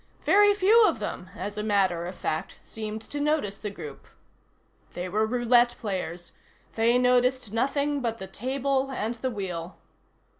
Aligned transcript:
Very 0.25 0.51
few 0.55 0.83
of 0.87 0.97
them, 0.97 1.29
as 1.35 1.59
a 1.59 1.63
matter 1.63 2.07
of 2.07 2.15
fact, 2.15 2.57
seemed 2.63 3.03
to 3.03 3.19
notice 3.19 3.59
the 3.59 3.69
group. 3.69 4.07
They 4.93 5.07
were 5.07 5.27
roulette 5.27 5.75
players. 5.79 6.31
They 6.73 6.97
noticed 6.97 7.53
nothing 7.53 7.99
but 8.01 8.17
the 8.17 8.25
table 8.25 8.89
and 8.89 9.13
the 9.13 9.29
wheel. 9.29 9.77